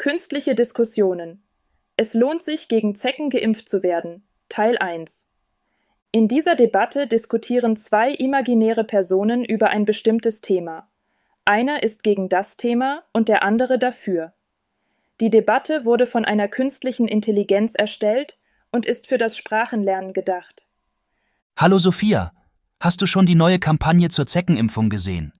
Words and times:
Künstliche 0.00 0.54
Diskussionen. 0.54 1.42
Es 1.98 2.14
lohnt 2.14 2.42
sich, 2.42 2.68
gegen 2.68 2.94
Zecken 2.94 3.28
geimpft 3.28 3.68
zu 3.68 3.82
werden. 3.82 4.22
Teil 4.48 4.78
1. 4.78 5.28
In 6.10 6.26
dieser 6.26 6.54
Debatte 6.54 7.06
diskutieren 7.06 7.76
zwei 7.76 8.10
imaginäre 8.10 8.84
Personen 8.84 9.44
über 9.44 9.68
ein 9.68 9.84
bestimmtes 9.84 10.40
Thema. 10.40 10.88
Einer 11.44 11.82
ist 11.82 12.02
gegen 12.02 12.30
das 12.30 12.56
Thema 12.56 13.02
und 13.12 13.28
der 13.28 13.42
andere 13.42 13.78
dafür. 13.78 14.32
Die 15.20 15.28
Debatte 15.28 15.84
wurde 15.84 16.06
von 16.06 16.24
einer 16.24 16.48
künstlichen 16.48 17.06
Intelligenz 17.06 17.74
erstellt 17.74 18.38
und 18.72 18.86
ist 18.86 19.06
für 19.06 19.18
das 19.18 19.36
Sprachenlernen 19.36 20.14
gedacht. 20.14 20.64
Hallo 21.58 21.78
Sophia, 21.78 22.32
hast 22.80 23.02
du 23.02 23.06
schon 23.06 23.26
die 23.26 23.34
neue 23.34 23.58
Kampagne 23.58 24.08
zur 24.08 24.24
Zeckenimpfung 24.24 24.88
gesehen? 24.88 25.34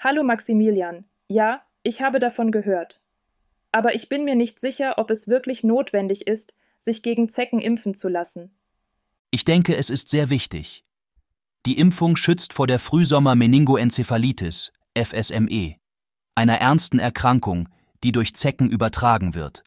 Hallo 0.00 0.22
Maximilian, 0.22 1.06
ja, 1.28 1.62
ich 1.82 2.02
habe 2.02 2.18
davon 2.18 2.52
gehört 2.52 3.00
aber 3.74 3.96
ich 3.96 4.08
bin 4.08 4.24
mir 4.24 4.36
nicht 4.36 4.60
sicher, 4.60 4.98
ob 4.98 5.10
es 5.10 5.26
wirklich 5.26 5.64
notwendig 5.64 6.28
ist, 6.28 6.54
sich 6.78 7.02
gegen 7.02 7.28
Zecken 7.28 7.58
impfen 7.58 7.92
zu 7.92 8.08
lassen. 8.08 8.56
Ich 9.32 9.44
denke, 9.44 9.76
es 9.76 9.90
ist 9.90 10.10
sehr 10.10 10.30
wichtig. 10.30 10.84
Die 11.66 11.76
Impfung 11.76 12.14
schützt 12.14 12.52
vor 12.52 12.68
der 12.68 12.78
Frühsommer-Meningoenzephalitis, 12.78 14.72
FSME, 14.96 15.74
einer 16.36 16.58
ernsten 16.58 17.00
Erkrankung, 17.00 17.68
die 18.04 18.12
durch 18.12 18.36
Zecken 18.36 18.70
übertragen 18.70 19.34
wird. 19.34 19.64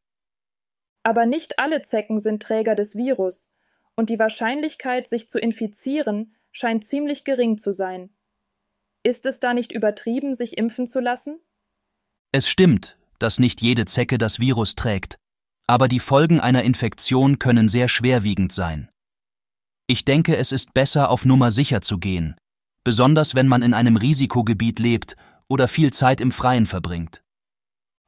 Aber 1.04 1.26
nicht 1.26 1.60
alle 1.60 1.82
Zecken 1.82 2.22
sind 2.22 2.42
Träger 2.42 2.76
des 2.76 2.96
Virus, 2.96 3.52
und 3.98 4.10
die 4.10 4.20
Wahrscheinlichkeit, 4.20 5.10
sich 5.10 5.30
zu 5.30 5.38
infizieren, 5.38 6.34
scheint 6.54 6.86
ziemlich 6.86 7.26
gering 7.26 7.58
zu 7.58 7.74
sein. 7.74 8.10
Ist 9.04 9.26
es 9.26 9.42
da 9.42 9.54
nicht 9.54 9.74
übertrieben, 9.74 10.34
sich 10.34 10.58
impfen 10.58 10.88
zu 10.88 11.02
lassen? 11.02 11.42
Es 12.32 12.48
stimmt, 12.48 12.98
dass 13.20 13.40
nicht 13.40 13.62
jede 13.62 13.86
Zecke 13.86 14.18
das 14.18 14.40
Virus 14.40 14.76
trägt, 14.76 15.18
aber 15.68 15.88
die 15.88 16.00
Folgen 16.00 16.40
einer 16.40 16.64
Infektion 16.64 17.40
können 17.40 17.68
sehr 17.68 17.88
schwerwiegend 17.88 18.52
sein. 18.52 18.90
Ich 19.88 20.06
denke, 20.06 20.38
es 20.38 20.52
ist 20.52 20.74
besser, 20.74 21.10
auf 21.10 21.26
Nummer 21.26 21.52
sicher 21.52 21.82
zu 21.82 21.98
gehen, 21.98 22.36
besonders 22.84 23.36
wenn 23.36 23.48
man 23.48 23.62
in 23.62 23.74
einem 23.74 23.98
Risikogebiet 23.98 24.80
lebt 24.80 25.16
oder 25.48 25.68
viel 25.68 25.92
Zeit 25.92 26.22
im 26.22 26.32
Freien 26.32 26.66
verbringt. 26.66 27.22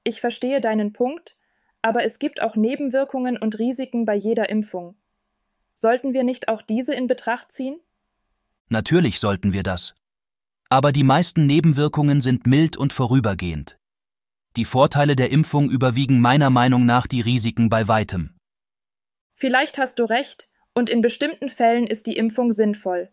Ich 0.04 0.22
verstehe 0.22 0.62
deinen 0.62 0.94
Punkt, 0.94 1.38
aber 1.82 2.04
es 2.04 2.20
gibt 2.20 2.42
auch 2.42 2.56
Nebenwirkungen 2.56 3.38
und 3.38 3.60
Risiken 3.60 4.06
bei 4.06 4.16
jeder 4.16 4.50
Impfung. 4.50 4.96
Sollten 5.74 6.14
wir 6.14 6.24
nicht 6.24 6.50
auch 6.50 6.62
diese 6.62 6.94
in 6.94 7.08
Betracht 7.08 7.52
ziehen? 7.52 7.80
Natürlich 8.68 9.20
sollten 9.20 9.54
wir 9.54 9.64
das. 9.64 9.96
Aber 10.70 10.92
die 10.92 11.04
meisten 11.04 11.46
Nebenwirkungen 11.46 12.22
sind 12.22 12.46
mild 12.46 12.78
und 12.78 12.94
vorübergehend. 12.94 13.79
Die 14.56 14.66
Vorteile 14.66 15.16
der 15.16 15.32
Impfung 15.32 15.70
überwiegen 15.70 16.20
meiner 16.20 16.50
Meinung 16.50 16.86
nach 16.86 17.08
die 17.08 17.22
Risiken 17.22 17.70
bei 17.70 17.88
weitem. 17.88 18.36
Vielleicht 19.36 19.78
hast 19.78 20.00
du 20.00 20.04
recht, 20.04 20.50
und 20.74 20.90
in 20.90 21.02
bestimmten 21.02 21.50
Fällen 21.50 21.88
ist 21.88 22.08
die 22.08 22.18
Impfung 22.18 22.52
sinnvoll. 22.52 23.10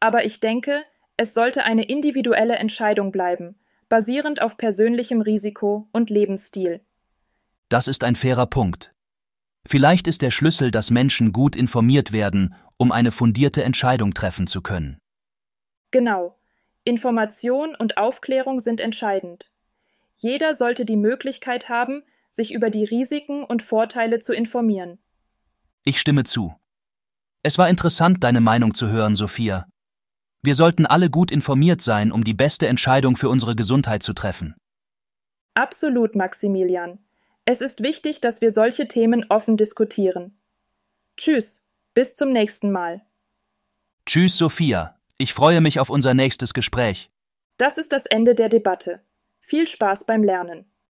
Aber 0.00 0.24
ich 0.24 0.40
denke, 0.40 0.82
es 1.16 1.34
sollte 1.34 1.64
eine 1.64 1.84
individuelle 1.84 2.56
Entscheidung 2.56 3.12
bleiben, 3.12 3.56
basierend 3.88 4.42
auf 4.42 4.56
persönlichem 4.56 5.20
Risiko 5.20 5.88
und 5.92 6.10
Lebensstil. 6.10 6.80
Das 7.68 7.88
ist 7.88 8.04
ein 8.04 8.16
fairer 8.16 8.46
Punkt. 8.46 8.92
Vielleicht 9.66 10.06
ist 10.06 10.22
der 10.22 10.30
Schlüssel, 10.30 10.70
dass 10.70 10.90
Menschen 10.90 11.32
gut 11.32 11.56
informiert 11.56 12.12
werden, 12.12 12.54
um 12.76 12.92
eine 12.92 13.10
fundierte 13.10 13.64
Entscheidung 13.64 14.14
treffen 14.14 14.46
zu 14.46 14.62
können. 14.62 14.98
Genau. 15.90 16.38
Information 16.84 17.74
und 17.74 17.96
Aufklärung 17.96 18.60
sind 18.60 18.80
entscheidend. 18.80 19.50
Jeder 20.16 20.54
sollte 20.54 20.84
die 20.84 20.96
Möglichkeit 20.96 21.68
haben, 21.68 22.02
sich 22.30 22.52
über 22.52 22.70
die 22.70 22.84
Risiken 22.84 23.44
und 23.44 23.62
Vorteile 23.62 24.18
zu 24.20 24.34
informieren. 24.34 24.98
Ich 25.84 26.00
stimme 26.00 26.24
zu. 26.24 26.54
Es 27.42 27.58
war 27.58 27.68
interessant, 27.68 28.24
deine 28.24 28.40
Meinung 28.40 28.74
zu 28.74 28.88
hören, 28.88 29.14
Sophia. 29.14 29.68
Wir 30.42 30.54
sollten 30.54 30.86
alle 30.86 31.10
gut 31.10 31.30
informiert 31.30 31.80
sein, 31.80 32.12
um 32.12 32.24
die 32.24 32.34
beste 32.34 32.66
Entscheidung 32.66 33.16
für 33.16 33.28
unsere 33.28 33.54
Gesundheit 33.56 34.02
zu 34.02 34.12
treffen. 34.12 34.54
Absolut, 35.54 36.14
Maximilian. 36.14 36.98
Es 37.44 37.60
ist 37.60 37.82
wichtig, 37.82 38.20
dass 38.20 38.40
wir 38.40 38.50
solche 38.50 38.88
Themen 38.88 39.26
offen 39.28 39.56
diskutieren. 39.56 40.36
Tschüss, 41.16 41.66
bis 41.94 42.14
zum 42.16 42.32
nächsten 42.32 42.72
Mal. 42.72 43.02
Tschüss, 44.04 44.36
Sophia. 44.36 44.98
Ich 45.18 45.32
freue 45.32 45.60
mich 45.60 45.80
auf 45.80 45.88
unser 45.88 46.12
nächstes 46.12 46.52
Gespräch. 46.52 47.10
Das 47.56 47.78
ist 47.78 47.92
das 47.92 48.06
Ende 48.06 48.34
der 48.34 48.48
Debatte. 48.48 49.00
Viel 49.46 49.68
Spaß 49.68 50.06
beim 50.06 50.24
Lernen! 50.24 50.72